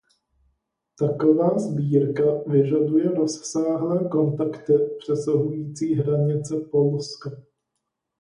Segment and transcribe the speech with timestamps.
[0.99, 7.31] Taková sbírka vyžaduje rozsáhlé kontakty přesahující hranice Polska.